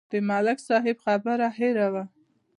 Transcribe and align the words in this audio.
د 0.11 0.13
ملک 0.29 0.57
صاحب 0.67 0.97
خبره 1.05 1.47
هېره 1.59 1.87
وه. 1.93 2.03